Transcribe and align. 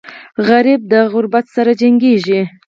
سوالګر 0.45 0.65
د 0.91 0.93
غربت 1.11 1.45
سره 1.55 1.71
جنګېږي 1.81 2.41